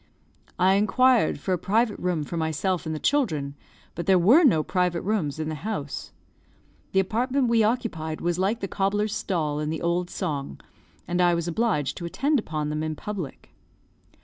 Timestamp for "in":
5.37-5.47, 9.59-9.69, 12.81-12.95